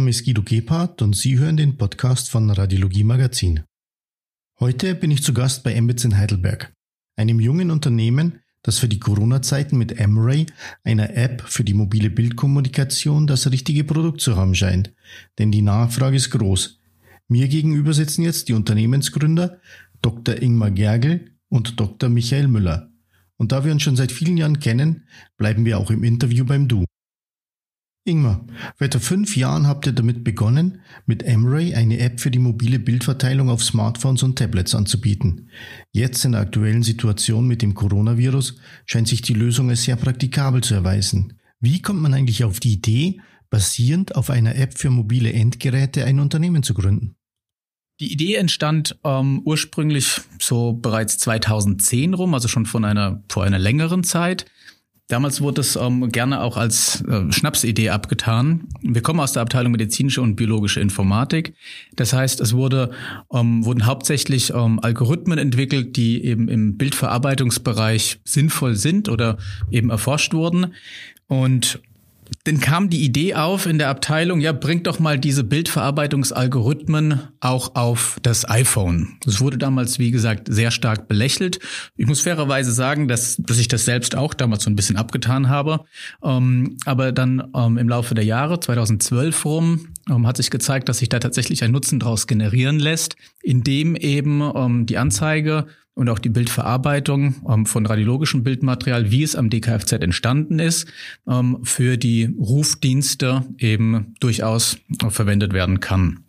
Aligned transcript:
Name 0.00 0.08
ist 0.08 0.24
Guido 0.24 0.42
Gebhardt 0.42 1.02
und 1.02 1.14
Sie 1.14 1.38
hören 1.38 1.58
den 1.58 1.76
Podcast 1.76 2.30
von 2.30 2.48
Radiologie 2.48 3.04
Magazin. 3.04 3.64
Heute 4.58 4.94
bin 4.94 5.10
ich 5.10 5.22
zu 5.22 5.34
Gast 5.34 5.62
bei 5.62 5.74
Embitz 5.74 6.04
in 6.04 6.16
Heidelberg, 6.16 6.72
einem 7.16 7.38
jungen 7.38 7.70
Unternehmen, 7.70 8.40
das 8.62 8.78
für 8.78 8.88
die 8.88 8.98
Corona-Zeiten 8.98 9.76
mit 9.76 10.00
Emray, 10.00 10.46
einer 10.84 11.14
App 11.14 11.42
für 11.46 11.64
die 11.64 11.74
mobile 11.74 12.08
Bildkommunikation, 12.08 13.26
das 13.26 13.50
richtige 13.50 13.84
Produkt 13.84 14.22
zu 14.22 14.36
haben 14.36 14.54
scheint. 14.54 14.94
Denn 15.38 15.52
die 15.52 15.60
Nachfrage 15.60 16.16
ist 16.16 16.30
groß. 16.30 16.80
Mir 17.28 17.48
gegenüber 17.48 17.92
sitzen 17.92 18.22
jetzt 18.22 18.48
die 18.48 18.54
Unternehmensgründer 18.54 19.60
Dr. 20.00 20.40
Ingmar 20.40 20.70
Gergel 20.70 21.32
und 21.50 21.78
Dr. 21.78 22.08
Michael 22.08 22.48
Müller. 22.48 22.90
Und 23.36 23.52
da 23.52 23.66
wir 23.66 23.72
uns 23.72 23.82
schon 23.82 23.96
seit 23.96 24.12
vielen 24.12 24.38
Jahren 24.38 24.60
kennen, 24.60 25.04
bleiben 25.36 25.66
wir 25.66 25.78
auch 25.78 25.90
im 25.90 26.04
Interview 26.04 26.46
beim 26.46 26.68
Du. 26.68 26.86
Ingmar, 28.04 28.46
etwa 28.78 28.98
fünf 28.98 29.36
Jahren 29.36 29.66
habt 29.66 29.86
ihr 29.86 29.92
damit 29.92 30.24
begonnen, 30.24 30.80
mit 31.04 31.22
Emray 31.22 31.74
eine 31.74 31.98
App 31.98 32.18
für 32.18 32.30
die 32.30 32.38
mobile 32.38 32.78
Bildverteilung 32.78 33.50
auf 33.50 33.62
Smartphones 33.62 34.22
und 34.22 34.38
Tablets 34.38 34.74
anzubieten. 34.74 35.50
Jetzt 35.92 36.24
in 36.24 36.32
der 36.32 36.40
aktuellen 36.40 36.82
Situation 36.82 37.46
mit 37.46 37.60
dem 37.60 37.74
Coronavirus 37.74 38.56
scheint 38.86 39.08
sich 39.08 39.20
die 39.20 39.34
Lösung 39.34 39.68
als 39.68 39.84
sehr 39.84 39.96
praktikabel 39.96 40.62
zu 40.62 40.74
erweisen. 40.74 41.38
Wie 41.60 41.82
kommt 41.82 42.00
man 42.00 42.14
eigentlich 42.14 42.42
auf 42.42 42.58
die 42.58 42.72
Idee, 42.72 43.20
basierend 43.50 44.14
auf 44.14 44.30
einer 44.30 44.56
App 44.56 44.78
für 44.78 44.88
mobile 44.88 45.32
Endgeräte 45.32 46.04
ein 46.04 46.20
Unternehmen 46.20 46.62
zu 46.62 46.72
gründen? 46.72 47.16
Die 48.00 48.10
Idee 48.10 48.36
entstand 48.36 48.98
ähm, 49.04 49.42
ursprünglich 49.44 50.22
so 50.40 50.72
bereits 50.72 51.18
2010 51.18 52.14
rum, 52.14 52.32
also 52.32 52.48
schon 52.48 52.64
von 52.64 52.86
einer, 52.86 53.22
vor 53.28 53.44
einer 53.44 53.58
längeren 53.58 54.04
Zeit. 54.04 54.46
Damals 55.10 55.40
wurde 55.40 55.60
es 55.60 55.74
ähm, 55.74 56.08
gerne 56.12 56.40
auch 56.40 56.56
als 56.56 57.02
äh, 57.02 57.32
Schnapsidee 57.32 57.90
abgetan. 57.90 58.68
Wir 58.80 59.02
kommen 59.02 59.18
aus 59.18 59.32
der 59.32 59.42
Abteilung 59.42 59.72
medizinische 59.72 60.22
und 60.22 60.36
biologische 60.36 60.78
Informatik. 60.78 61.54
Das 61.96 62.12
heißt, 62.12 62.40
es 62.40 62.52
wurde, 62.52 62.92
ähm, 63.32 63.64
wurden 63.64 63.86
hauptsächlich 63.86 64.54
ähm, 64.54 64.78
Algorithmen 64.80 65.36
entwickelt, 65.36 65.96
die 65.96 66.24
eben 66.24 66.46
im 66.46 66.76
Bildverarbeitungsbereich 66.76 68.20
sinnvoll 68.24 68.76
sind 68.76 69.08
oder 69.08 69.36
eben 69.72 69.90
erforscht 69.90 70.32
wurden. 70.32 70.74
Und 71.26 71.80
dann 72.44 72.60
kam 72.60 72.88
die 72.88 73.04
Idee 73.04 73.34
auf 73.34 73.66
in 73.66 73.78
der 73.78 73.88
Abteilung, 73.88 74.40
ja, 74.40 74.52
bringt 74.52 74.86
doch 74.86 74.98
mal 74.98 75.18
diese 75.18 75.44
Bildverarbeitungsalgorithmen 75.44 77.20
auch 77.40 77.74
auf 77.74 78.18
das 78.22 78.48
iPhone. 78.48 79.18
Das 79.24 79.40
wurde 79.40 79.58
damals, 79.58 79.98
wie 79.98 80.10
gesagt, 80.10 80.48
sehr 80.50 80.70
stark 80.70 81.08
belächelt. 81.08 81.58
Ich 81.96 82.06
muss 82.06 82.22
fairerweise 82.22 82.72
sagen, 82.72 83.08
dass, 83.08 83.36
dass 83.36 83.58
ich 83.58 83.68
das 83.68 83.84
selbst 83.84 84.16
auch 84.16 84.34
damals 84.34 84.64
so 84.64 84.70
ein 84.70 84.76
bisschen 84.76 84.96
abgetan 84.96 85.48
habe. 85.48 85.80
Ähm, 86.22 86.76
aber 86.86 87.12
dann 87.12 87.50
ähm, 87.54 87.78
im 87.78 87.88
Laufe 87.88 88.14
der 88.14 88.24
Jahre, 88.24 88.60
2012 88.60 89.44
rum, 89.44 89.88
ähm, 90.08 90.26
hat 90.26 90.36
sich 90.36 90.50
gezeigt, 90.50 90.88
dass 90.88 90.98
sich 90.98 91.08
da 91.08 91.18
tatsächlich 91.18 91.62
ein 91.62 91.72
Nutzen 91.72 92.00
daraus 92.00 92.26
generieren 92.26 92.78
lässt, 92.78 93.16
indem 93.42 93.96
eben 93.96 94.42
ähm, 94.54 94.86
die 94.86 94.98
Anzeige 94.98 95.66
und 96.00 96.08
auch 96.08 96.18
die 96.18 96.30
Bildverarbeitung 96.30 97.34
ähm, 97.46 97.66
von 97.66 97.84
radiologischem 97.84 98.42
Bildmaterial, 98.42 99.10
wie 99.10 99.22
es 99.22 99.36
am 99.36 99.50
DKFZ 99.50 99.92
entstanden 99.92 100.58
ist, 100.58 100.90
ähm, 101.28 101.58
für 101.62 101.98
die 101.98 102.34
Rufdienste 102.38 103.44
eben 103.58 104.14
durchaus 104.18 104.78
verwendet 105.10 105.52
werden 105.52 105.80
kann. 105.80 106.24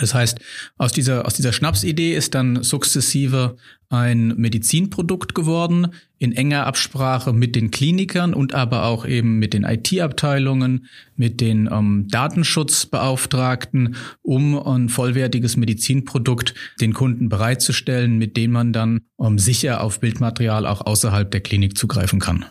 Das 0.00 0.12
heißt, 0.12 0.40
aus 0.76 0.92
dieser, 0.92 1.24
aus 1.24 1.34
dieser 1.34 1.52
Schnapsidee 1.52 2.14
ist 2.14 2.34
dann 2.34 2.64
sukzessive 2.64 3.56
ein 3.90 4.28
Medizinprodukt 4.36 5.36
geworden, 5.36 5.88
in 6.18 6.32
enger 6.32 6.66
Absprache 6.66 7.32
mit 7.32 7.54
den 7.54 7.70
Klinikern 7.70 8.34
und 8.34 8.54
aber 8.54 8.86
auch 8.86 9.06
eben 9.06 9.38
mit 9.38 9.54
den 9.54 9.62
IT-Abteilungen, 9.62 10.86
mit 11.16 11.40
den 11.40 11.68
ähm, 11.70 12.08
Datenschutzbeauftragten, 12.08 13.94
um 14.22 14.58
ein 14.58 14.88
vollwertiges 14.88 15.56
Medizinprodukt 15.56 16.54
den 16.80 16.92
Kunden 16.92 17.28
bereitzustellen, 17.28 18.18
mit 18.18 18.36
dem 18.36 18.50
man 18.50 18.72
dann 18.72 19.02
ähm, 19.20 19.38
sicher 19.38 19.80
auf 19.80 20.00
Bildmaterial 20.00 20.66
auch 20.66 20.80
außerhalb 20.80 21.30
der 21.30 21.40
Klinik 21.40 21.78
zugreifen 21.78 22.18
kann. 22.18 22.46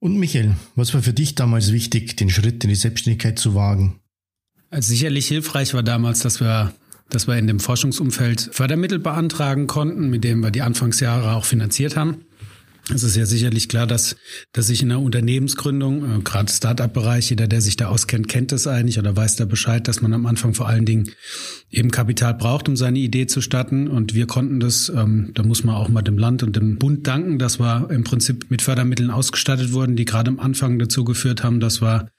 Und 0.00 0.18
Michael, 0.18 0.56
was 0.74 0.92
war 0.92 1.02
für 1.02 1.14
dich 1.14 1.34
damals 1.34 1.72
wichtig, 1.72 2.16
den 2.16 2.28
Schritt 2.28 2.62
in 2.62 2.68
die 2.68 2.76
Selbstständigkeit 2.76 3.38
zu 3.38 3.54
wagen? 3.54 3.99
Also 4.70 4.90
sicherlich 4.90 5.26
hilfreich 5.26 5.74
war 5.74 5.82
damals, 5.82 6.20
dass 6.20 6.40
wir, 6.40 6.72
dass 7.08 7.26
wir 7.26 7.36
in 7.36 7.48
dem 7.48 7.58
Forschungsumfeld 7.58 8.50
Fördermittel 8.52 9.00
beantragen 9.00 9.66
konnten, 9.66 10.08
mit 10.10 10.22
denen 10.22 10.42
wir 10.42 10.52
die 10.52 10.62
Anfangsjahre 10.62 11.34
auch 11.34 11.44
finanziert 11.44 11.96
haben. 11.96 12.24
Es 12.92 13.02
ist 13.04 13.14
ja 13.16 13.26
sicherlich 13.26 13.68
klar, 13.68 13.86
dass, 13.86 14.16
dass 14.52 14.66
sich 14.66 14.82
in 14.82 14.88
der 14.88 15.00
Unternehmensgründung, 15.00 16.18
äh, 16.18 16.22
gerade 16.22 16.50
Startup-Bereich, 16.52 17.30
jeder, 17.30 17.46
der 17.46 17.60
sich 17.60 17.76
da 17.76 17.88
auskennt, 17.88 18.28
kennt 18.28 18.52
das 18.52 18.66
eigentlich 18.66 18.98
oder 18.98 19.16
weiß 19.16 19.36
da 19.36 19.44
Bescheid, 19.44 19.86
dass 19.86 20.02
man 20.02 20.12
am 20.12 20.26
Anfang 20.26 20.54
vor 20.54 20.68
allen 20.68 20.86
Dingen 20.86 21.10
eben 21.70 21.90
Kapital 21.90 22.34
braucht, 22.34 22.68
um 22.68 22.76
seine 22.76 22.98
Idee 22.98 23.26
zu 23.26 23.42
starten. 23.42 23.86
Und 23.86 24.14
wir 24.14 24.26
konnten 24.26 24.60
das, 24.60 24.88
ähm, 24.88 25.30
da 25.34 25.42
muss 25.42 25.62
man 25.62 25.76
auch 25.76 25.88
mal 25.88 26.02
dem 26.02 26.18
Land 26.18 26.42
und 26.42 26.56
dem 26.56 26.78
Bund 26.78 27.06
danken, 27.06 27.38
dass 27.38 27.60
wir 27.60 27.90
im 27.90 28.02
Prinzip 28.02 28.50
mit 28.50 28.62
Fördermitteln 28.62 29.10
ausgestattet 29.10 29.72
wurden, 29.72 29.94
die 29.94 30.04
gerade 30.04 30.30
am 30.30 30.40
Anfang 30.40 30.78
dazu 30.78 31.04
geführt 31.04 31.44
haben, 31.44 31.60
dass 31.60 31.80
wir 31.80 32.10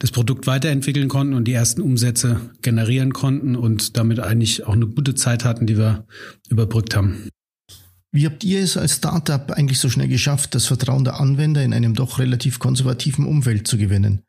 das 0.00 0.10
Produkt 0.10 0.46
weiterentwickeln 0.46 1.08
konnten 1.08 1.34
und 1.34 1.44
die 1.44 1.52
ersten 1.52 1.82
Umsätze 1.82 2.40
generieren 2.62 3.12
konnten 3.12 3.54
und 3.54 3.96
damit 3.96 4.18
eigentlich 4.18 4.66
auch 4.66 4.72
eine 4.72 4.86
gute 4.86 5.14
Zeit 5.14 5.44
hatten, 5.44 5.66
die 5.66 5.78
wir 5.78 6.06
überbrückt 6.48 6.96
haben. 6.96 7.28
Wie 8.10 8.26
habt 8.26 8.42
ihr 8.42 8.60
es 8.60 8.76
als 8.76 8.96
Startup 8.96 9.52
eigentlich 9.52 9.78
so 9.78 9.88
schnell 9.88 10.08
geschafft, 10.08 10.56
das 10.56 10.66
Vertrauen 10.66 11.04
der 11.04 11.20
Anwender 11.20 11.62
in 11.62 11.72
einem 11.72 11.94
doch 11.94 12.18
relativ 12.18 12.58
konservativen 12.58 13.24
Umfeld 13.24 13.68
zu 13.68 13.78
gewinnen? 13.78 14.22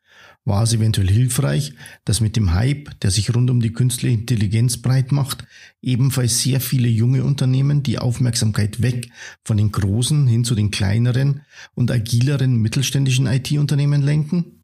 War 0.44 0.62
es 0.62 0.74
eventuell 0.74 1.08
hilfreich, 1.08 1.72
dass 2.04 2.20
mit 2.20 2.36
dem 2.36 2.52
Hype, 2.52 3.00
der 3.00 3.10
sich 3.10 3.34
rund 3.34 3.48
um 3.48 3.60
die 3.60 3.72
künstliche 3.72 4.14
Intelligenz 4.14 4.76
breit 4.76 5.10
macht, 5.10 5.44
ebenfalls 5.80 6.42
sehr 6.42 6.60
viele 6.60 6.88
junge 6.88 7.24
Unternehmen 7.24 7.82
die 7.82 7.98
Aufmerksamkeit 7.98 8.82
weg 8.82 9.10
von 9.44 9.56
den 9.56 9.72
großen 9.72 10.26
hin 10.26 10.44
zu 10.44 10.54
den 10.54 10.70
kleineren 10.70 11.42
und 11.74 11.90
agileren 11.90 12.56
mittelständischen 12.56 13.26
IT-Unternehmen 13.26 14.02
lenken? 14.02 14.61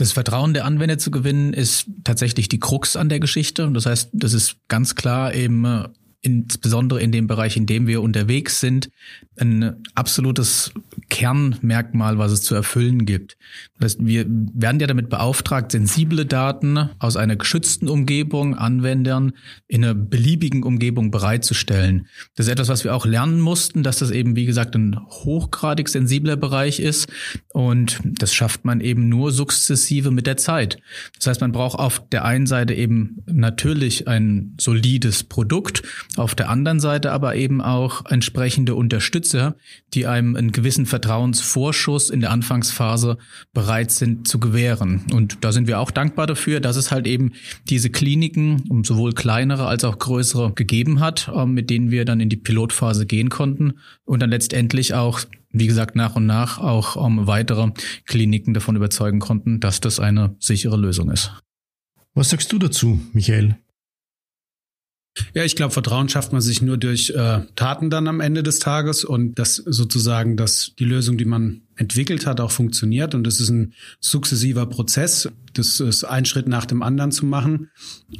Das 0.00 0.12
Vertrauen 0.12 0.54
der 0.54 0.64
Anwender 0.64 0.96
zu 0.96 1.10
gewinnen 1.10 1.52
ist 1.52 1.84
tatsächlich 2.04 2.48
die 2.48 2.58
Krux 2.58 2.96
an 2.96 3.10
der 3.10 3.20
Geschichte. 3.20 3.70
Das 3.70 3.84
heißt, 3.84 4.08
das 4.14 4.32
ist 4.32 4.56
ganz 4.66 4.94
klar 4.94 5.34
eben 5.34 5.66
äh, 5.66 5.88
insbesondere 6.22 7.00
in 7.00 7.12
dem 7.12 7.26
Bereich, 7.26 7.56
in 7.56 7.66
dem 7.66 7.86
wir 7.86 8.02
unterwegs 8.02 8.60
sind, 8.60 8.90
ein 9.38 9.76
absolutes 9.94 10.72
Kernmerkmal, 11.08 12.18
was 12.18 12.32
es 12.32 12.42
zu 12.42 12.54
erfüllen 12.54 13.06
gibt. 13.06 13.38
Das 13.78 13.92
heißt, 13.92 14.06
wir 14.06 14.26
werden 14.28 14.80
ja 14.80 14.86
damit 14.86 15.08
beauftragt, 15.08 15.72
sensible 15.72 16.26
Daten 16.26 16.90
aus 16.98 17.16
einer 17.16 17.36
geschützten 17.36 17.88
Umgebung 17.88 18.54
Anwendern 18.54 19.32
in 19.66 19.82
einer 19.82 19.94
beliebigen 19.94 20.62
Umgebung 20.62 21.10
bereitzustellen. 21.10 22.06
Das 22.36 22.46
ist 22.46 22.52
etwas, 22.52 22.68
was 22.68 22.84
wir 22.84 22.94
auch 22.94 23.06
lernen 23.06 23.40
mussten, 23.40 23.82
dass 23.82 23.98
das 23.98 24.10
eben, 24.10 24.36
wie 24.36 24.44
gesagt, 24.46 24.74
ein 24.74 25.00
hochgradig 25.00 25.88
sensibler 25.88 26.36
Bereich 26.36 26.80
ist. 26.80 27.08
Und 27.48 27.98
das 28.04 28.34
schafft 28.34 28.66
man 28.66 28.80
eben 28.80 29.08
nur 29.08 29.32
sukzessive 29.32 30.10
mit 30.10 30.26
der 30.26 30.36
Zeit. 30.36 30.78
Das 31.16 31.28
heißt, 31.28 31.40
man 31.40 31.52
braucht 31.52 31.78
auf 31.78 32.06
der 32.10 32.26
einen 32.26 32.46
Seite 32.46 32.74
eben 32.74 33.22
natürlich 33.26 34.06
ein 34.06 34.54
solides 34.60 35.24
Produkt, 35.24 35.82
auf 36.16 36.34
der 36.34 36.48
anderen 36.48 36.80
Seite 36.80 37.12
aber 37.12 37.36
eben 37.36 37.60
auch 37.60 38.06
entsprechende 38.06 38.74
Unterstützer, 38.74 39.56
die 39.94 40.06
einem 40.06 40.36
einen 40.36 40.52
gewissen 40.52 40.86
Vertrauensvorschuss 40.86 42.10
in 42.10 42.20
der 42.20 42.30
Anfangsphase 42.30 43.18
bereit 43.52 43.90
sind 43.90 44.26
zu 44.26 44.40
gewähren. 44.40 45.04
Und 45.12 45.38
da 45.42 45.52
sind 45.52 45.68
wir 45.68 45.78
auch 45.78 45.90
dankbar 45.90 46.26
dafür, 46.26 46.60
dass 46.60 46.76
es 46.76 46.90
halt 46.90 47.06
eben 47.06 47.32
diese 47.68 47.90
Kliniken, 47.90 48.82
sowohl 48.84 49.12
kleinere 49.12 49.66
als 49.66 49.84
auch 49.84 49.98
größere, 49.98 50.52
gegeben 50.54 51.00
hat, 51.00 51.30
ähm, 51.34 51.52
mit 51.52 51.70
denen 51.70 51.90
wir 51.90 52.04
dann 52.04 52.20
in 52.20 52.28
die 52.28 52.36
Pilotphase 52.36 53.06
gehen 53.06 53.28
konnten 53.28 53.74
und 54.04 54.20
dann 54.20 54.30
letztendlich 54.30 54.94
auch 54.94 55.20
wie 55.52 55.66
gesagt, 55.66 55.96
nach 55.96 56.14
und 56.14 56.26
nach 56.26 56.58
auch 56.58 57.04
ähm, 57.04 57.26
weitere 57.26 57.72
Kliniken 58.06 58.54
davon 58.54 58.76
überzeugen 58.76 59.18
konnten, 59.18 59.58
dass 59.58 59.80
das 59.80 59.98
eine 59.98 60.36
sichere 60.38 60.76
Lösung 60.76 61.10
ist. 61.10 61.32
Was 62.14 62.30
sagst 62.30 62.52
du 62.52 62.58
dazu, 62.58 63.00
Michael? 63.12 63.56
Ja, 65.34 65.44
ich 65.44 65.56
glaube, 65.56 65.72
Vertrauen 65.72 66.08
schafft 66.08 66.32
man 66.32 66.40
sich 66.40 66.62
nur 66.62 66.76
durch 66.76 67.10
äh, 67.10 67.40
Taten 67.56 67.90
dann 67.90 68.06
am 68.06 68.20
Ende 68.20 68.42
des 68.42 68.60
Tages 68.60 69.04
und 69.04 69.38
dass 69.38 69.56
sozusagen, 69.56 70.36
dass 70.36 70.72
die 70.78 70.84
Lösung, 70.84 71.18
die 71.18 71.24
man 71.24 71.62
entwickelt 71.76 72.26
hat, 72.26 72.40
auch 72.40 72.50
funktioniert. 72.50 73.14
Und 73.14 73.26
das 73.26 73.40
ist 73.40 73.48
ein 73.48 73.72
sukzessiver 73.98 74.66
Prozess. 74.66 75.28
Das 75.54 75.80
ist 75.80 76.04
ein 76.04 76.26
Schritt 76.26 76.46
nach 76.46 76.64
dem 76.64 76.82
anderen 76.82 77.10
zu 77.10 77.26
machen. 77.26 77.70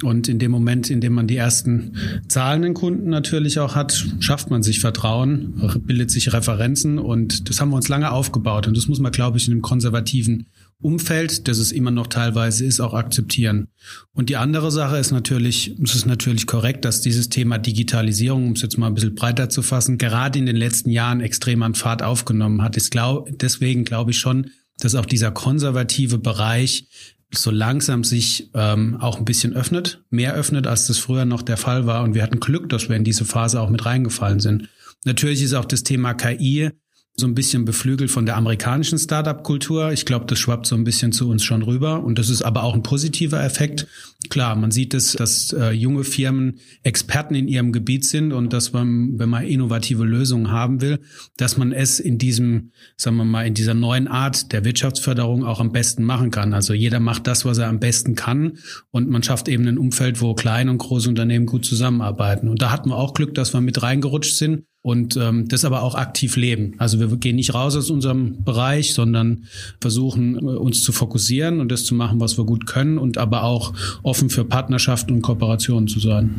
Und 0.03 0.27
in 0.27 0.39
dem 0.39 0.51
Moment, 0.51 0.89
in 0.89 0.99
dem 0.99 1.13
man 1.13 1.27
die 1.27 1.37
ersten 1.37 1.95
zahlenden 2.27 2.73
Kunden 2.73 3.09
natürlich 3.09 3.59
auch 3.59 3.75
hat, 3.75 4.05
schafft 4.19 4.49
man 4.49 4.63
sich 4.63 4.79
Vertrauen, 4.79 5.53
bildet 5.85 6.11
sich 6.11 6.33
Referenzen 6.33 6.99
und 6.99 7.49
das 7.49 7.61
haben 7.61 7.69
wir 7.69 7.77
uns 7.77 7.87
lange 7.87 8.11
aufgebaut. 8.11 8.67
Und 8.67 8.75
das 8.75 8.87
muss 8.87 8.99
man, 8.99 9.11
glaube 9.11 9.37
ich, 9.37 9.47
in 9.47 9.53
einem 9.53 9.61
konservativen 9.61 10.47
Umfeld, 10.81 11.47
das 11.47 11.57
es 11.57 11.71
immer 11.71 11.91
noch 11.91 12.07
teilweise 12.07 12.65
ist, 12.65 12.79
auch 12.79 12.93
akzeptieren. 12.93 13.67
Und 14.13 14.29
die 14.29 14.37
andere 14.37 14.71
Sache 14.71 14.97
ist 14.97 15.11
natürlich, 15.11 15.75
es 15.83 15.95
ist 15.95 16.05
natürlich 16.05 16.47
korrekt, 16.47 16.85
dass 16.85 17.01
dieses 17.01 17.29
Thema 17.29 17.57
Digitalisierung, 17.57 18.47
um 18.47 18.51
es 18.53 18.61
jetzt 18.61 18.77
mal 18.77 18.87
ein 18.87 18.93
bisschen 18.93 19.15
breiter 19.15 19.49
zu 19.49 19.61
fassen, 19.61 19.97
gerade 19.97 20.39
in 20.39 20.45
den 20.45 20.55
letzten 20.55 20.89
Jahren 20.89 21.21
extrem 21.21 21.63
an 21.63 21.75
Fahrt 21.75 22.03
aufgenommen 22.03 22.61
hat. 22.61 22.77
Ich 22.77 22.89
glaub, 22.89 23.29
deswegen 23.31 23.85
glaube 23.85 24.11
ich 24.11 24.19
schon, 24.19 24.51
dass 24.79 24.95
auch 24.95 25.05
dieser 25.05 25.31
konservative 25.31 26.17
Bereich 26.17 26.87
so 27.33 27.51
langsam 27.51 28.03
sich 28.03 28.49
ähm, 28.53 28.97
auch 28.99 29.17
ein 29.17 29.25
bisschen 29.25 29.53
öffnet, 29.53 30.03
mehr 30.09 30.33
öffnet, 30.33 30.67
als 30.67 30.87
das 30.87 30.97
früher 30.97 31.25
noch 31.25 31.41
der 31.41 31.57
Fall 31.57 31.85
war. 31.85 32.03
Und 32.03 32.13
wir 32.13 32.23
hatten 32.23 32.39
Glück, 32.39 32.69
dass 32.69 32.89
wir 32.89 32.95
in 32.95 33.03
diese 33.03 33.25
Phase 33.25 33.61
auch 33.61 33.69
mit 33.69 33.85
reingefallen 33.85 34.39
sind. 34.39 34.69
Natürlich 35.05 35.41
ist 35.41 35.53
auch 35.53 35.65
das 35.65 35.83
Thema 35.83 36.13
KI 36.13 36.71
so 37.21 37.27
ein 37.27 37.35
bisschen 37.35 37.63
beflügelt 37.63 38.11
von 38.11 38.25
der 38.25 38.35
amerikanischen 38.35 38.99
Startup-Kultur. 38.99 39.93
Ich 39.93 40.05
glaube, 40.05 40.25
das 40.25 40.39
schwappt 40.39 40.67
so 40.67 40.75
ein 40.75 40.83
bisschen 40.83 41.13
zu 41.13 41.29
uns 41.29 41.45
schon 41.45 41.61
rüber. 41.61 42.03
Und 42.03 42.19
das 42.19 42.29
ist 42.29 42.41
aber 42.41 42.63
auch 42.63 42.73
ein 42.73 42.83
positiver 42.83 43.41
Effekt. 43.41 43.87
Klar, 44.29 44.57
man 44.57 44.71
sieht 44.71 44.93
es, 44.93 45.13
dass 45.13 45.53
äh, 45.53 45.71
junge 45.71 46.03
Firmen 46.03 46.59
Experten 46.83 47.35
in 47.35 47.47
ihrem 47.47 47.71
Gebiet 47.71 48.05
sind 48.05 48.33
und 48.33 48.51
dass 48.51 48.73
man, 48.73 49.17
wenn 49.17 49.29
man 49.29 49.45
innovative 49.45 50.03
Lösungen 50.03 50.51
haben 50.51 50.81
will, 50.81 50.99
dass 51.37 51.57
man 51.57 51.71
es 51.71 52.01
in 52.01 52.17
diesem, 52.17 52.71
sagen 52.97 53.15
wir 53.15 53.25
mal, 53.25 53.47
in 53.47 53.53
dieser 53.53 53.73
neuen 53.73 54.09
Art 54.09 54.51
der 54.51 54.65
Wirtschaftsförderung 54.65 55.45
auch 55.45 55.61
am 55.61 55.71
besten 55.71 56.03
machen 56.03 56.31
kann. 56.31 56.53
Also 56.53 56.73
jeder 56.73 56.99
macht 56.99 57.27
das, 57.27 57.45
was 57.45 57.57
er 57.57 57.69
am 57.69 57.79
besten 57.79 58.15
kann. 58.15 58.57
Und 58.89 59.09
man 59.09 59.23
schafft 59.23 59.47
eben 59.47 59.67
ein 59.67 59.77
Umfeld, 59.77 60.19
wo 60.19 60.33
kleine 60.33 60.71
und 60.71 60.79
große 60.79 61.07
Unternehmen 61.07 61.45
gut 61.45 61.65
zusammenarbeiten. 61.65 62.49
Und 62.49 62.61
da 62.61 62.71
hatten 62.71 62.89
wir 62.89 62.97
auch 62.97 63.13
Glück, 63.13 63.33
dass 63.35 63.53
wir 63.53 63.61
mit 63.61 63.81
reingerutscht 63.81 64.35
sind 64.35 64.63
und 64.81 65.15
ähm, 65.15 65.47
das 65.47 65.63
aber 65.63 65.83
auch 65.83 65.95
aktiv 65.95 66.35
leben. 66.35 66.73
Also 66.77 66.99
wir 66.99 67.07
gehen 67.17 67.35
nicht 67.35 67.53
raus 67.53 67.75
aus 67.75 67.89
unserem 67.89 68.43
Bereich, 68.43 68.93
sondern 68.93 69.45
versuchen 69.79 70.37
äh, 70.37 70.41
uns 70.41 70.81
zu 70.83 70.91
fokussieren 70.91 71.59
und 71.59 71.71
das 71.71 71.85
zu 71.85 71.93
machen, 71.93 72.19
was 72.19 72.37
wir 72.37 72.45
gut 72.45 72.65
können 72.65 72.97
und 72.97 73.17
aber 73.17 73.43
auch 73.43 73.73
offen 74.01 74.29
für 74.29 74.43
Partnerschaften 74.43 75.13
und 75.13 75.21
Kooperationen 75.21 75.87
zu 75.87 75.99
sein. 75.99 76.35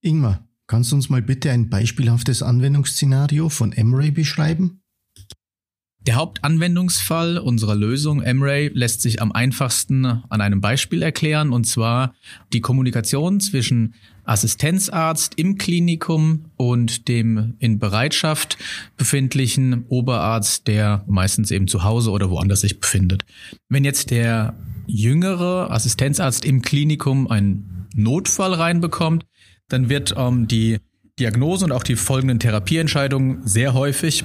Ingmar, 0.00 0.46
kannst 0.66 0.92
du 0.92 0.96
uns 0.96 1.10
mal 1.10 1.22
bitte 1.22 1.50
ein 1.50 1.68
beispielhaftes 1.68 2.42
Anwendungsszenario 2.42 3.48
von 3.48 3.72
Emray 3.72 4.10
beschreiben? 4.10 4.80
Der 6.06 6.16
Hauptanwendungsfall 6.16 7.38
unserer 7.38 7.74
Lösung 7.74 8.20
Emray 8.20 8.68
lässt 8.74 9.00
sich 9.00 9.22
am 9.22 9.32
einfachsten 9.32 10.04
an 10.04 10.40
einem 10.42 10.60
Beispiel 10.60 11.00
erklären, 11.00 11.50
und 11.50 11.64
zwar 11.64 12.14
die 12.52 12.60
Kommunikation 12.60 13.40
zwischen 13.40 13.94
Assistenzarzt 14.24 15.34
im 15.36 15.58
Klinikum 15.58 16.46
und 16.56 17.08
dem 17.08 17.54
in 17.58 17.78
Bereitschaft 17.78 18.58
befindlichen 18.96 19.84
Oberarzt, 19.88 20.66
der 20.66 21.04
meistens 21.06 21.50
eben 21.50 21.68
zu 21.68 21.84
Hause 21.84 22.10
oder 22.10 22.30
woanders 22.30 22.62
sich 22.62 22.80
befindet. 22.80 23.24
Wenn 23.68 23.84
jetzt 23.84 24.10
der 24.10 24.54
jüngere 24.86 25.70
Assistenzarzt 25.70 26.44
im 26.44 26.62
Klinikum 26.62 27.28
einen 27.28 27.86
Notfall 27.94 28.54
reinbekommt, 28.54 29.26
dann 29.68 29.88
wird 29.88 30.14
ähm, 30.16 30.48
die 30.48 30.78
Diagnose 31.20 31.64
und 31.64 31.70
auch 31.70 31.84
die 31.84 31.94
folgenden 31.94 32.40
Therapieentscheidungen 32.40 33.46
sehr 33.46 33.72
häufig 33.72 34.24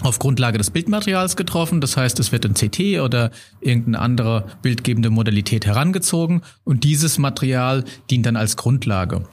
auf 0.00 0.20
Grundlage 0.20 0.58
des 0.58 0.70
Bildmaterials 0.70 1.34
getroffen. 1.34 1.80
Das 1.80 1.96
heißt, 1.96 2.20
es 2.20 2.30
wird 2.30 2.46
ein 2.46 2.54
CT 2.54 3.00
oder 3.00 3.32
irgendeine 3.60 3.98
andere 3.98 4.46
bildgebende 4.62 5.10
Modalität 5.10 5.66
herangezogen 5.66 6.42
und 6.62 6.84
dieses 6.84 7.18
Material 7.18 7.84
dient 8.10 8.26
dann 8.26 8.36
als 8.36 8.56
Grundlage. 8.56 9.24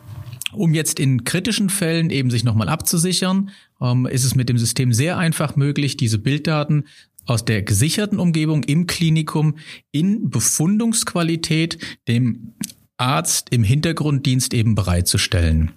Um 0.54 0.74
jetzt 0.74 1.00
in 1.00 1.24
kritischen 1.24 1.70
Fällen 1.70 2.10
eben 2.10 2.32
sich 2.32 2.44
nochmal 2.44 2.68
abzusichern, 2.68 3.52
ähm, 3.80 4.08
ist 4.08 4.24
es 4.24 4.34
mit 4.34 4.50
dem 4.50 4.58
System 4.58 4.92
sehr 4.92 5.20
einfach 5.20 5.56
möglich, 5.56 5.98
diese 5.98 6.18
Bilddaten 6.18 6.86
aus 7.28 7.46
der 7.46 7.62
gesicherten 7.62 8.20
Umgebung 8.20 8.64
im 8.64 8.88
Klinikum 8.88 9.58
in 9.92 10.32
Befundungsqualität 10.32 11.78
dem 12.08 12.54
Arzt 12.98 13.50
im 13.52 13.64
Hintergrunddienst 13.64 14.56
eben 14.56 14.74
bereitzustellen 14.74 15.74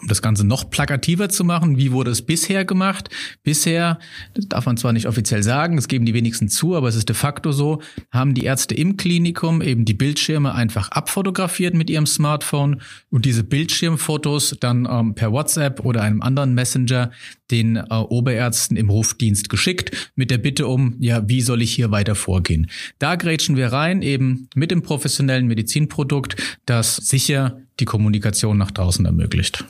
um 0.00 0.08
das 0.08 0.20
Ganze 0.20 0.44
noch 0.44 0.68
plakativer 0.68 1.28
zu 1.28 1.44
machen, 1.44 1.78
wie 1.78 1.92
wurde 1.92 2.10
es 2.10 2.22
bisher 2.22 2.64
gemacht? 2.64 3.08
Bisher, 3.42 3.98
das 4.34 4.48
darf 4.48 4.66
man 4.66 4.76
zwar 4.76 4.92
nicht 4.92 5.06
offiziell 5.06 5.42
sagen, 5.42 5.76
das 5.76 5.88
geben 5.88 6.04
die 6.04 6.14
wenigsten 6.14 6.48
zu, 6.48 6.74
aber 6.74 6.88
es 6.88 6.96
ist 6.96 7.08
de 7.08 7.16
facto 7.16 7.52
so, 7.52 7.80
haben 8.10 8.34
die 8.34 8.44
Ärzte 8.44 8.74
im 8.74 8.96
Klinikum 8.96 9.62
eben 9.62 9.84
die 9.84 9.94
Bildschirme 9.94 10.54
einfach 10.54 10.90
abfotografiert 10.90 11.74
mit 11.74 11.88
ihrem 11.88 12.06
Smartphone 12.06 12.82
und 13.10 13.24
diese 13.24 13.44
Bildschirmfotos 13.44 14.56
dann 14.60 14.88
ähm, 14.90 15.14
per 15.14 15.32
WhatsApp 15.32 15.80
oder 15.84 16.02
einem 16.02 16.22
anderen 16.22 16.54
Messenger 16.54 17.10
den 17.50 17.76
äh, 17.76 17.82
Oberärzten 17.90 18.76
im 18.76 18.90
Rufdienst 18.90 19.48
geschickt 19.48 20.12
mit 20.16 20.30
der 20.30 20.38
Bitte 20.38 20.66
um, 20.66 20.96
ja, 20.98 21.28
wie 21.28 21.42
soll 21.42 21.62
ich 21.62 21.72
hier 21.72 21.90
weiter 21.90 22.14
vorgehen? 22.14 22.68
Da 22.98 23.14
grätschen 23.14 23.56
wir 23.56 23.68
rein 23.68 24.02
eben 24.02 24.48
mit 24.54 24.70
dem 24.70 24.82
professionellen 24.82 25.46
Medizinprodukt, 25.46 26.36
das 26.66 26.96
sicher 26.96 27.58
die 27.82 27.86
Kommunikation 27.86 28.56
nach 28.56 28.70
draußen 28.70 29.04
ermöglicht. 29.04 29.64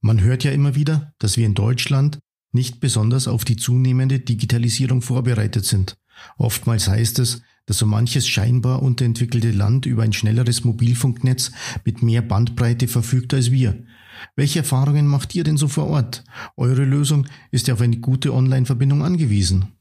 Man 0.00 0.20
hört 0.20 0.42
ja 0.42 0.50
immer 0.50 0.74
wieder, 0.74 1.12
dass 1.18 1.36
wir 1.36 1.46
in 1.46 1.54
Deutschland 1.54 2.18
nicht 2.52 2.80
besonders 2.80 3.28
auf 3.28 3.44
die 3.44 3.56
zunehmende 3.56 4.18
Digitalisierung 4.18 5.00
vorbereitet 5.00 5.64
sind. 5.64 5.96
Oftmals 6.38 6.88
heißt 6.88 7.20
es, 7.20 7.42
dass 7.66 7.78
so 7.78 7.86
manches 7.86 8.26
scheinbar 8.26 8.82
unterentwickelte 8.82 9.52
Land 9.52 9.86
über 9.86 10.02
ein 10.02 10.12
schnelleres 10.12 10.64
Mobilfunknetz 10.64 11.52
mit 11.84 12.02
mehr 12.02 12.22
Bandbreite 12.22 12.88
verfügt 12.88 13.32
als 13.32 13.50
wir. 13.50 13.84
Welche 14.34 14.60
Erfahrungen 14.60 15.06
macht 15.06 15.34
ihr 15.34 15.44
denn 15.44 15.56
so 15.56 15.68
vor 15.68 15.86
Ort? 15.86 16.24
Eure 16.56 16.84
Lösung 16.84 17.26
ist 17.50 17.68
ja 17.68 17.74
auf 17.74 17.80
eine 17.80 17.98
gute 17.98 18.32
Online-Verbindung 18.34 19.04
angewiesen. 19.04 19.72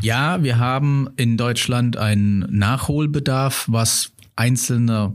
Ja, 0.00 0.42
wir 0.42 0.58
haben 0.58 1.08
in 1.16 1.36
Deutschland 1.36 1.96
einen 1.96 2.46
Nachholbedarf, 2.50 3.66
was 3.68 4.12
einzelne 4.36 5.12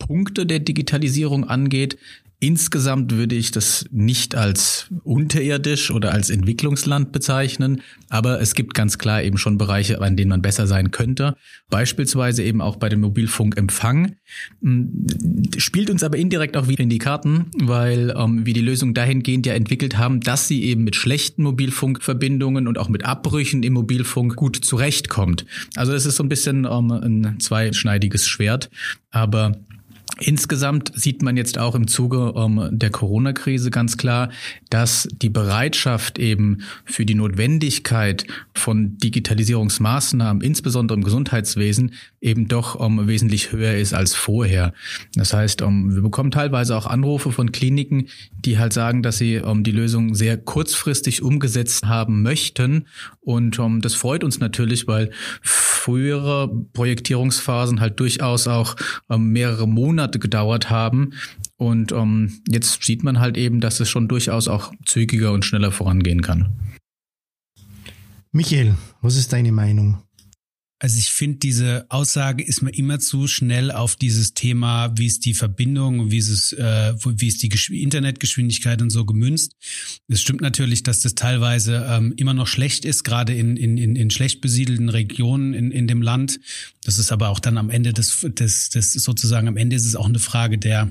Punkte 0.00 0.46
der 0.46 0.58
Digitalisierung 0.58 1.44
angeht. 1.44 1.96
Insgesamt 2.42 3.14
würde 3.14 3.34
ich 3.34 3.50
das 3.50 3.84
nicht 3.90 4.34
als 4.34 4.86
unterirdisch 5.04 5.90
oder 5.90 6.12
als 6.12 6.30
Entwicklungsland 6.30 7.12
bezeichnen, 7.12 7.82
aber 8.08 8.40
es 8.40 8.54
gibt 8.54 8.72
ganz 8.72 8.96
klar 8.96 9.22
eben 9.22 9.36
schon 9.36 9.58
Bereiche, 9.58 10.00
an 10.00 10.16
denen 10.16 10.30
man 10.30 10.40
besser 10.40 10.66
sein 10.66 10.90
könnte. 10.90 11.36
Beispielsweise 11.68 12.42
eben 12.42 12.62
auch 12.62 12.76
bei 12.76 12.88
dem 12.88 13.02
Mobilfunkempfang. 13.02 14.16
Hm, 14.62 15.06
spielt 15.58 15.90
uns 15.90 16.02
aber 16.02 16.16
indirekt 16.16 16.56
auch 16.56 16.66
wieder 16.66 16.82
in 16.82 16.88
die 16.88 16.96
Karten, 16.96 17.50
weil 17.58 18.14
ähm, 18.16 18.46
wir 18.46 18.54
die 18.54 18.62
Lösung 18.62 18.94
dahingehend 18.94 19.44
ja 19.44 19.52
entwickelt 19.52 19.98
haben, 19.98 20.20
dass 20.20 20.48
sie 20.48 20.64
eben 20.64 20.82
mit 20.82 20.96
schlechten 20.96 21.42
Mobilfunkverbindungen 21.42 22.68
und 22.68 22.78
auch 22.78 22.88
mit 22.88 23.04
Abbrüchen 23.04 23.62
im 23.62 23.74
Mobilfunk 23.74 24.36
gut 24.36 24.56
zurechtkommt. 24.56 25.44
Also 25.76 25.92
es 25.92 26.06
ist 26.06 26.16
so 26.16 26.22
ein 26.22 26.30
bisschen 26.30 26.64
ähm, 26.64 26.90
ein 26.90 27.38
zweischneidiges 27.38 28.26
Schwert, 28.26 28.70
aber 29.10 29.60
Insgesamt 30.22 30.92
sieht 30.94 31.22
man 31.22 31.38
jetzt 31.38 31.56
auch 31.56 31.74
im 31.74 31.88
Zuge 31.88 32.32
um, 32.32 32.58
ähm, 32.58 32.78
der 32.78 32.90
Corona-Krise 32.90 33.70
ganz 33.70 33.96
klar, 33.96 34.28
dass 34.68 35.08
die 35.10 35.30
Bereitschaft 35.30 36.18
eben 36.18 36.58
für 36.84 37.06
die 37.06 37.14
Notwendigkeit 37.14 38.26
von 38.54 38.98
Digitalisierungsmaßnahmen, 38.98 40.42
insbesondere 40.42 40.98
im 40.98 41.04
Gesundheitswesen, 41.04 41.94
eben 42.20 42.48
doch 42.48 42.74
um, 42.74 42.98
ähm, 42.98 43.08
wesentlich 43.08 43.52
höher 43.52 43.76
ist 43.76 43.94
als 43.94 44.14
vorher. 44.14 44.74
Das 45.14 45.32
heißt, 45.32 45.62
um, 45.62 45.88
ähm, 45.88 45.94
wir 45.94 46.02
bekommen 46.02 46.30
teilweise 46.30 46.76
auch 46.76 46.86
Anrufe 46.86 47.32
von 47.32 47.50
Kliniken, 47.50 48.08
die 48.30 48.58
halt 48.58 48.74
sagen, 48.74 49.02
dass 49.02 49.16
sie 49.18 49.40
die 49.60 49.72
Lösung 49.72 50.14
sehr 50.14 50.36
kurzfristig 50.36 51.22
umgesetzt 51.22 51.86
haben 51.86 52.22
möchten. 52.22 52.86
Und 53.20 53.60
das 53.82 53.94
freut 53.94 54.24
uns 54.24 54.40
natürlich, 54.40 54.86
weil 54.86 55.10
frühere 55.42 56.48
Projektierungsphasen 56.72 57.80
halt 57.80 58.00
durchaus 58.00 58.46
auch 58.46 58.76
mehrere 59.08 59.68
Monate 59.68 60.09
Monate 60.10 60.18
gedauert 60.18 60.70
haben. 60.70 61.12
Und 61.56 61.92
ähm, 61.92 62.42
jetzt 62.48 62.82
sieht 62.82 63.04
man 63.04 63.20
halt 63.20 63.36
eben, 63.36 63.60
dass 63.60 63.80
es 63.80 63.88
schon 63.88 64.08
durchaus 64.08 64.48
auch 64.48 64.72
zügiger 64.84 65.32
und 65.32 65.44
schneller 65.44 65.72
vorangehen 65.72 66.22
kann. 66.22 66.52
Michael, 68.32 68.76
was 69.02 69.16
ist 69.16 69.32
deine 69.32 69.52
Meinung? 69.52 70.02
Also 70.82 70.98
ich 70.98 71.10
finde, 71.10 71.36
diese 71.40 71.84
Aussage 71.90 72.42
ist 72.42 72.62
mir 72.62 72.70
immer 72.70 72.98
zu 72.98 73.26
schnell 73.26 73.70
auf 73.70 73.96
dieses 73.96 74.32
Thema, 74.32 74.96
wie 74.96 75.04
ist 75.04 75.26
die 75.26 75.34
Verbindung, 75.34 76.10
wie 76.10 76.16
ist 76.16 76.30
es, 76.30 76.52
äh, 76.54 76.94
wie 77.04 77.28
ist 77.28 77.42
die 77.42 77.50
Gesch 77.50 77.68
Internetgeschwindigkeit 77.68 78.80
und 78.80 78.88
so 78.88 79.04
gemünzt. 79.04 79.56
Es 80.08 80.22
stimmt 80.22 80.40
natürlich, 80.40 80.82
dass 80.82 81.02
das 81.02 81.14
teilweise 81.14 81.86
ähm, 81.86 82.14
immer 82.16 82.32
noch 82.32 82.46
schlecht 82.46 82.86
ist, 82.86 83.04
gerade 83.04 83.34
in, 83.34 83.58
in, 83.58 83.76
in, 83.76 83.94
in 83.94 84.08
schlecht 84.08 84.40
besiedelten 84.40 84.88
Regionen 84.88 85.52
in, 85.52 85.70
in 85.70 85.86
dem 85.86 86.00
Land. 86.00 86.40
Das 86.84 86.98
ist 86.98 87.12
aber 87.12 87.28
auch 87.28 87.40
dann 87.40 87.58
am 87.58 87.68
Ende 87.68 87.92
des, 87.92 88.26
des, 88.26 88.70
des 88.70 88.92
sozusagen 88.94 89.48
am 89.48 89.58
Ende 89.58 89.76
ist 89.76 89.84
es 89.84 89.96
auch 89.96 90.06
eine 90.06 90.18
Frage 90.18 90.56
der, 90.56 90.90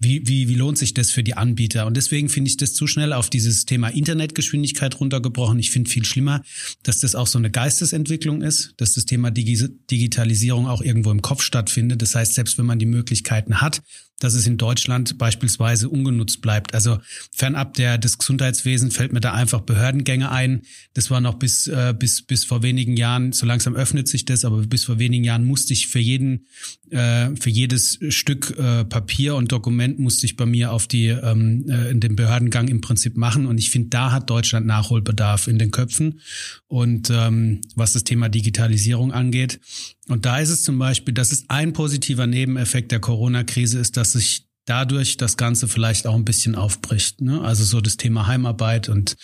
wie, 0.00 0.26
wie, 0.26 0.48
wie 0.48 0.54
lohnt 0.54 0.76
sich 0.76 0.92
das 0.92 1.12
für 1.12 1.22
die 1.22 1.34
Anbieter? 1.34 1.86
Und 1.86 1.96
deswegen 1.96 2.28
finde 2.28 2.48
ich 2.48 2.56
das 2.56 2.74
zu 2.74 2.88
schnell 2.88 3.12
auf 3.12 3.30
dieses 3.30 3.64
Thema 3.64 3.88
Internetgeschwindigkeit 3.88 4.98
runtergebrochen. 4.98 5.60
Ich 5.60 5.70
finde 5.70 5.88
viel 5.88 6.04
schlimmer, 6.04 6.42
dass 6.82 6.98
das 6.98 7.14
auch 7.14 7.28
so 7.28 7.38
eine 7.38 7.50
Geistesentwicklung 7.50 8.42
ist, 8.42 8.74
dass 8.78 8.94
das 8.94 9.06
Thema 9.06 9.30
Digi 9.30 9.68
Digitalisierung 9.90 10.66
auch 10.66 10.82
irgendwo 10.82 11.12
im 11.12 11.22
Kopf 11.22 11.42
stattfindet. 11.42 12.02
Das 12.02 12.16
heißt, 12.16 12.34
selbst 12.34 12.58
wenn 12.58 12.66
man 12.66 12.80
die 12.80 12.86
Möglichkeiten 12.86 13.60
hat, 13.60 13.82
dass 14.20 14.34
es 14.34 14.46
in 14.46 14.56
Deutschland 14.56 15.18
beispielsweise 15.18 15.88
ungenutzt 15.88 16.40
bleibt. 16.40 16.74
Also 16.74 16.98
fernab 17.32 17.74
der 17.74 17.98
des 17.98 18.18
Gesundheitswesens 18.18 18.94
fällt 18.94 19.12
mir 19.12 19.20
da 19.20 19.32
einfach 19.32 19.62
Behördengänge 19.62 20.30
ein. 20.30 20.62
Das 20.94 21.10
war 21.10 21.20
noch 21.20 21.34
bis 21.34 21.66
äh, 21.66 21.92
bis 21.98 22.22
bis 22.22 22.44
vor 22.44 22.62
wenigen 22.62 22.96
Jahren. 22.96 23.32
So 23.32 23.46
langsam 23.46 23.74
öffnet 23.74 24.06
sich 24.06 24.24
das, 24.24 24.44
aber 24.44 24.58
bis 24.58 24.84
vor 24.84 24.98
wenigen 24.98 25.24
Jahren 25.24 25.44
musste 25.44 25.72
ich 25.72 25.88
für 25.88 25.98
jeden 25.98 26.46
äh, 26.90 27.34
für 27.36 27.50
jedes 27.50 27.98
Stück 28.10 28.56
äh, 28.58 28.84
Papier 28.84 29.34
und 29.34 29.50
Dokument 29.50 29.98
musste 29.98 30.26
ich 30.26 30.36
bei 30.36 30.46
mir 30.46 30.72
auf 30.72 30.86
die 30.86 31.08
ähm, 31.08 31.66
äh, 31.68 31.90
in 31.90 32.00
den 32.00 32.14
Behördengang 32.14 32.68
im 32.68 32.80
Prinzip 32.80 33.16
machen. 33.16 33.46
Und 33.46 33.58
ich 33.58 33.70
finde, 33.70 33.88
da 33.88 34.12
hat 34.12 34.30
Deutschland 34.30 34.66
Nachholbedarf 34.66 35.48
in 35.48 35.58
den 35.58 35.70
Köpfen. 35.70 36.20
Und 36.68 37.10
ähm, 37.10 37.62
was 37.74 37.92
das 37.92 38.04
Thema 38.04 38.28
Digitalisierung 38.28 39.12
angeht. 39.12 39.60
Und 40.08 40.26
da 40.26 40.38
ist 40.38 40.50
es 40.50 40.64
zum 40.64 40.78
Beispiel, 40.78 41.14
das 41.14 41.32
ist 41.32 41.46
ein 41.48 41.72
positiver 41.72 42.26
Nebeneffekt 42.26 42.90
der 42.90 43.00
Corona-Krise, 43.00 43.78
ist, 43.78 43.96
dass 43.96 44.12
sich 44.12 44.46
dadurch 44.64 45.16
das 45.16 45.36
Ganze 45.36 45.68
vielleicht 45.68 46.06
auch 46.06 46.14
ein 46.14 46.24
bisschen 46.24 46.54
aufbricht. 46.54 47.20
Ne? 47.20 47.40
Also 47.40 47.64
so 47.64 47.80
das 47.80 47.96
Thema 47.96 48.26
Heimarbeit 48.26 48.88
und 48.88 49.16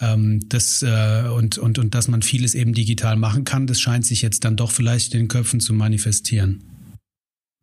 ähm, 0.00 0.40
das 0.48 0.82
äh, 0.82 1.28
und, 1.34 1.58
und, 1.58 1.78
und 1.78 1.94
dass 1.94 2.08
man 2.08 2.22
vieles 2.22 2.54
eben 2.54 2.74
digital 2.74 3.16
machen 3.16 3.44
kann, 3.44 3.66
das 3.66 3.80
scheint 3.80 4.04
sich 4.04 4.22
jetzt 4.22 4.44
dann 4.44 4.56
doch 4.56 4.70
vielleicht 4.70 5.14
in 5.14 5.20
den 5.20 5.28
Köpfen 5.28 5.60
zu 5.60 5.72
manifestieren. 5.72 6.64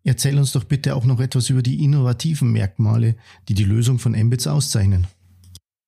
Erzähl 0.03 0.37
uns 0.37 0.53
doch 0.53 0.63
bitte 0.63 0.95
auch 0.95 1.03
noch 1.03 1.19
etwas 1.19 1.49
über 1.49 1.61
die 1.61 1.83
innovativen 1.83 2.51
Merkmale, 2.51 3.17
die 3.49 3.53
die 3.53 3.65
Lösung 3.65 3.99
von 3.99 4.13
Embits 4.13 4.47
auszeichnen. 4.47 5.05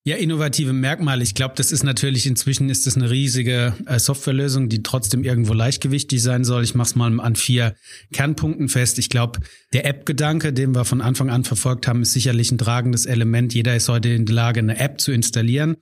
Ja, 0.06 0.16
innovative 0.16 0.72
Merkmale. 0.72 1.24
Ich 1.24 1.36
glaube, 1.36 1.56
das 1.58 1.74
ist 1.74 1.84
natürlich 1.84 2.26
inzwischen 2.26 2.70
ist 2.70 2.88
das 2.88 2.96
eine 2.96 3.10
riesige 3.10 3.76
äh, 3.86 4.00
Softwarelösung, 4.00 4.70
die 4.70 4.82
trotzdem 4.82 5.26
irgendwo 5.26 5.54
leichtgewichtig 5.54 6.24
sein 6.24 6.46
soll. 6.46 6.64
Ich 6.64 6.74
mache 6.74 6.88
es 6.88 6.96
mal 6.96 7.20
an 7.20 7.36
vier 7.36 7.76
Kernpunkten 8.14 8.70
fest. 8.70 8.98
Ich 8.98 9.10
glaube, 9.10 9.40
der 9.74 9.86
App-Gedanke, 9.86 10.54
den 10.54 10.74
wir 10.74 10.86
von 10.86 11.02
Anfang 11.02 11.30
an 11.30 11.44
verfolgt 11.44 11.86
haben, 11.86 12.02
ist 12.02 12.14
sicherlich 12.14 12.50
ein 12.50 12.58
tragendes 12.58 13.06
Element. 13.06 13.54
Jeder 13.54 13.76
ist 13.76 13.90
heute 13.90 14.10
in 14.10 14.26
der 14.26 14.36
Lage, 14.36 14.62
eine 14.62 14.80
App 14.80 15.02
zu 15.02 15.12
installieren. 15.12 15.76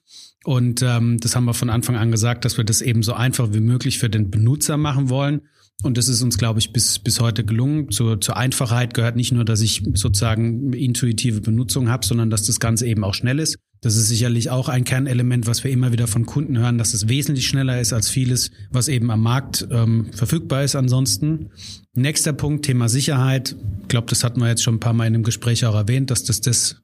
Und 0.43 0.81
ähm, 0.81 1.19
das 1.19 1.35
haben 1.35 1.45
wir 1.45 1.53
von 1.53 1.69
Anfang 1.69 1.95
an 1.95 2.09
gesagt, 2.09 2.43
dass 2.43 2.57
wir 2.57 2.63
das 2.63 2.81
eben 2.81 3.03
so 3.03 3.13
einfach 3.13 3.53
wie 3.53 3.59
möglich 3.59 3.99
für 3.99 4.09
den 4.09 4.31
Benutzer 4.31 4.77
machen 4.77 5.09
wollen. 5.09 5.41
Und 5.83 5.97
das 5.97 6.09
ist 6.09 6.23
uns, 6.23 6.39
glaube 6.39 6.59
ich, 6.59 6.73
bis, 6.73 6.97
bis 6.97 7.19
heute 7.19 7.45
gelungen. 7.45 7.91
Zur, 7.91 8.19
zur 8.19 8.35
Einfachheit 8.35 8.95
gehört 8.95 9.15
nicht 9.15 9.31
nur, 9.31 9.45
dass 9.45 9.61
ich 9.61 9.83
sozusagen 9.93 10.73
intuitive 10.73 11.41
Benutzung 11.41 11.89
habe, 11.89 12.05
sondern 12.05 12.31
dass 12.31 12.43
das 12.47 12.59
Ganze 12.59 12.87
eben 12.87 13.03
auch 13.03 13.13
schnell 13.13 13.39
ist. 13.39 13.59
Das 13.87 13.95
ist 13.95 14.09
sicherlich 14.09 14.49
auch 14.49 14.67
ein 14.67 14.83
Kernelement, 14.83 15.47
was 15.47 15.63
wir 15.63 15.71
immer 15.71 15.93
wieder 15.93 16.07
von 16.07 16.25
Kunden 16.25 16.57
hören, 16.57 16.77
dass 16.77 16.93
es 16.93 17.07
wesentlich 17.07 17.47
schneller 17.47 17.79
ist 17.79 17.93
als 17.93 18.09
vieles, 18.09 18.51
was 18.69 18.89
eben 18.89 19.09
am 19.11 19.21
Markt 19.21 19.65
ähm, 19.71 20.11
verfügbar 20.11 20.65
ist 20.65 20.75
ansonsten. 20.75 21.51
Nächster 21.93 22.33
Punkt, 22.33 22.65
Thema 22.65 22.89
Sicherheit. 22.89 23.55
Ich 23.83 23.87
glaube, 23.87 24.07
das 24.09 24.25
hatten 24.25 24.41
wir 24.41 24.49
jetzt 24.49 24.61
schon 24.61 24.75
ein 24.75 24.79
paar 24.81 24.91
Mal 24.91 25.07
in 25.07 25.13
dem 25.13 25.23
Gespräch 25.23 25.65
auch 25.65 25.73
erwähnt, 25.73 26.11
dass 26.11 26.25
das 26.25 26.41
das 26.41 26.81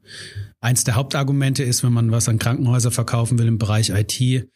eins 0.61 0.85
der 0.85 0.95
Hauptargumente 0.95 1.61
ist, 1.61 1.83
wenn 1.83 1.91
man 1.91 2.09
was 2.11 2.29
an 2.29 2.39
Krankenhäuser 2.39 2.89
verkaufen 2.89 3.37
will 3.37 3.47
im 3.47 3.57
Bereich 3.57 3.89
IT, 3.89 4.47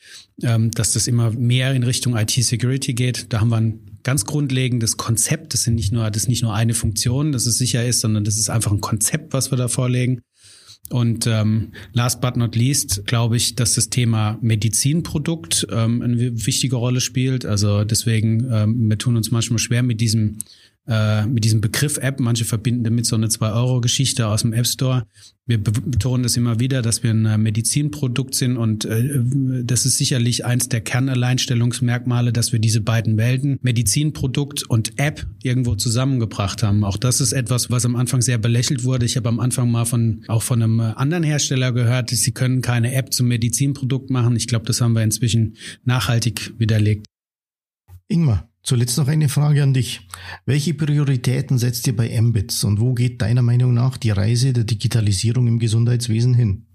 ähm, 0.42 0.72
dass 0.72 0.94
das 0.94 1.08
immer 1.08 1.32
mehr 1.32 1.74
in 1.74 1.84
Richtung 1.84 2.16
IT-Security 2.16 2.94
geht. 2.94 3.34
Da 3.34 3.42
haben 3.42 3.50
wir 3.50 3.58
ein 3.58 4.00
ganz 4.04 4.24
grundlegendes 4.24 4.96
Konzept. 4.96 5.54
Das 5.54 5.64
sind 5.64 5.76
nicht 5.76 5.92
nur, 5.92 6.10
das 6.10 6.24
ist 6.24 6.30
nicht 6.30 6.44
nur 6.44 6.54
eine 6.54 6.74
Funktion, 6.74 7.34
dass 7.34 7.46
es 7.46 7.58
sicher 7.58 7.86
ist, 7.86 8.00
sondern 8.00 8.24
das 8.24 8.38
ist 8.38 8.50
einfach 8.50 8.72
ein 8.72 8.80
Konzept, 8.80 9.34
was 9.34 9.52
wir 9.52 9.58
da 9.58 9.68
vorlegen. 9.68 10.22
Und 10.90 11.28
ähm, 11.28 11.74
last 11.94 12.22
but 12.22 12.38
not 12.38 12.56
least 12.56 13.06
glaube 13.06 13.36
ich, 13.36 13.56
dass 13.56 13.76
das 13.76 13.90
Thema 13.90 14.38
Medizinprodukt 14.42 15.68
ähm, 15.70 16.02
eine 16.02 16.46
wichtige 16.46 16.78
Rolle 16.78 17.02
spielt. 17.02 17.46
Also 17.46 17.84
deswegen, 17.84 18.48
ähm, 18.52 18.90
wir 18.90 18.98
tun 18.98 19.18
uns 19.18 19.32
manchmal 19.32 19.60
schwer 19.60 19.84
mit 19.84 20.00
diesem 20.00 20.38
äh, 20.88 21.26
mit 21.26 21.44
diesem 21.44 21.62
Begriff 21.62 21.98
App. 21.98 22.20
Manche 22.20 22.46
verbinden 22.46 22.84
damit 22.84 23.06
so 23.06 23.16
eine 23.16 23.28
2-Euro-Geschichte 23.28 24.28
aus 24.28 24.42
dem 24.42 24.54
App 24.54 24.68
Store. 24.68 25.06
Wir 25.46 25.64
betonen 25.64 26.24
das 26.24 26.36
immer 26.36 26.60
wieder, 26.60 26.82
dass 26.82 27.04
wir 27.04 27.12
ein 27.12 27.26
äh, 27.26 27.38
Medizinprodukt 27.38 28.36
sind 28.36 28.58
und 28.58 28.84
äh, 28.86 29.22
das 29.64 29.86
ist 29.86 29.98
sicherlich 29.98 30.46
eins 30.46 30.68
der 30.68 30.82
Kernalleinstellungsmerkmale, 30.82 32.34
dass 32.34 32.52
wir 32.52 32.60
diese 32.60 32.82
beiden 32.82 33.18
Welten, 33.18 33.58
Medizinprodukt 33.62 34.64
und 34.64 35.00
App, 35.00 35.26
irgendwo 35.44 35.76
zusammengebracht 35.76 36.64
haben. 36.64 36.84
Auch 36.84 36.98
das 36.98 37.22
ist 37.22 37.32
etwas, 37.32 37.70
was 37.70 37.86
am 37.86 37.96
Anfang 37.96 38.22
sehr 38.22 38.38
belächelt 38.38 38.84
wurde. 38.84 39.06
Ich 39.06 39.16
habe 39.16 39.30
am 39.30 39.40
Anfang 39.40 39.72
mal 39.72 39.86
von 39.86 40.24
auch 40.28 40.44
von 40.44 40.62
einem 40.62 40.80
äh, 40.80 40.84
anderen 40.96 41.24
Hersteller 41.24 41.72
gehört, 41.72 42.10
sie 42.10 42.32
können 42.32 42.62
keine 42.62 42.94
App 42.94 43.14
zum 43.14 43.28
Medizinprodukt 43.28 44.10
machen. 44.10 44.36
Ich 44.36 44.48
glaube, 44.48 44.66
das 44.66 44.82
haben 44.82 44.94
wir 44.94 45.04
inzwischen 45.04 45.56
nachhaltig 45.86 46.54
widerlegt. 46.58 47.08
Ingmar, 48.10 48.50
Zuletzt 48.68 48.98
noch 48.98 49.08
eine 49.08 49.30
Frage 49.30 49.64
an 49.64 49.74
dich. 49.74 50.02
Welche 50.46 50.74
Prioritäten 50.74 51.58
setzt 51.58 51.88
ihr 51.88 51.96
bei 51.96 52.22
Mbits 52.22 52.66
und 52.66 52.82
wo 52.82 52.94
geht 52.94 53.22
deiner 53.22 53.42
Meinung 53.42 53.74
nach 53.74 53.96
die 53.96 54.10
Reise 54.12 54.52
der 54.52 54.66
Digitalisierung 54.66 55.48
im 55.48 55.58
Gesundheitswesen 55.58 56.34
hin? 56.34 56.66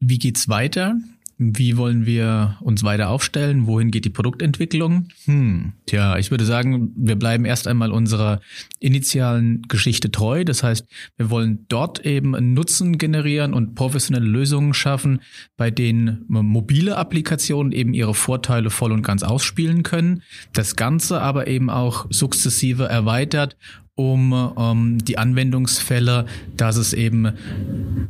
Wie 0.00 0.18
geht's 0.18 0.48
weiter? 0.48 0.96
Wie 1.40 1.76
wollen 1.76 2.04
wir 2.04 2.58
uns 2.62 2.82
weiter 2.82 3.10
aufstellen? 3.10 3.68
Wohin 3.68 3.92
geht 3.92 4.04
die 4.04 4.10
Produktentwicklung? 4.10 5.06
Hm, 5.24 5.74
tja, 5.86 6.18
ich 6.18 6.32
würde 6.32 6.44
sagen, 6.44 6.92
wir 6.96 7.14
bleiben 7.14 7.44
erst 7.44 7.68
einmal 7.68 7.92
unserer 7.92 8.40
initialen 8.80 9.62
Geschichte 9.68 10.10
treu. 10.10 10.44
Das 10.44 10.64
heißt, 10.64 10.88
wir 11.16 11.30
wollen 11.30 11.64
dort 11.68 12.04
eben 12.04 12.54
Nutzen 12.54 12.98
generieren 12.98 13.54
und 13.54 13.76
professionelle 13.76 14.26
Lösungen 14.26 14.74
schaffen, 14.74 15.20
bei 15.56 15.70
denen 15.70 16.24
mobile 16.26 16.96
Applikationen 16.96 17.70
eben 17.70 17.94
ihre 17.94 18.14
Vorteile 18.14 18.70
voll 18.70 18.90
und 18.90 19.02
ganz 19.02 19.22
ausspielen 19.22 19.84
können. 19.84 20.22
Das 20.52 20.74
Ganze 20.74 21.20
aber 21.20 21.46
eben 21.46 21.70
auch 21.70 22.06
sukzessive 22.10 22.84
erweitert 22.84 23.56
um 23.98 24.32
ähm, 24.56 24.98
die 25.04 25.18
Anwendungsfälle, 25.18 26.26
dass 26.56 26.76
es 26.76 26.92
eben 26.92 27.32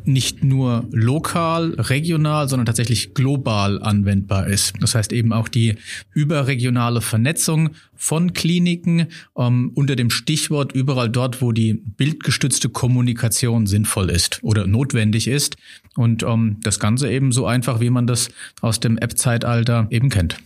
nicht 0.05 0.45
nur 0.45 0.87
lokal, 0.91 1.75
regional, 1.79 2.47
sondern 2.47 2.67
tatsächlich 2.67 3.15
global 3.15 3.83
anwendbar 3.83 4.49
ist. 4.49 4.75
Das 4.81 4.95
heißt 4.95 5.15
eben 5.15 5.33
auch 5.33 5.49
die 5.49 5.77
überregionale 6.13 7.01
Vernetzung 7.01 7.71
von 7.95 8.35
Kliniken 8.35 9.07
ähm, 9.39 9.73
unter 9.75 9.97
dem 9.97 10.11
Stichwort 10.11 10.73
überall 10.73 11.09
dort, 11.09 11.41
wo 11.41 11.53
die 11.53 11.73
bildgestützte 11.73 12.69
Kommunikation 12.69 13.67
sinnvoll 13.67 14.11
ist 14.11 14.41
oder 14.43 14.67
notwendig 14.67 15.27
ist. 15.27 15.57
Und 15.97 16.23
ähm, 16.23 16.59
das 16.63 16.81
Ganze 16.81 17.11
eben 17.11 17.33
so 17.33 17.47
einfach, 17.47 17.81
wie 17.81 17.89
man 17.89 18.07
das 18.07 18.29
aus 18.61 18.79
dem 18.79 18.99
App-Zeitalter 18.99 19.87
eben 19.89 20.11
kennt. 20.11 20.37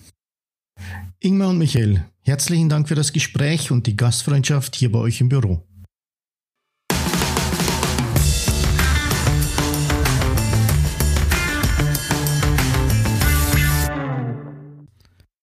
Ingmar 1.18 1.48
und 1.48 1.58
Michael, 1.58 2.04
herzlichen 2.22 2.68
Dank 2.68 2.88
für 2.88 2.94
das 2.94 3.12
Gespräch 3.12 3.70
und 3.70 3.86
die 3.86 3.96
Gastfreundschaft 3.96 4.76
hier 4.76 4.90
bei 4.90 4.98
euch 4.98 5.20
im 5.20 5.28
Büro. 5.28 5.66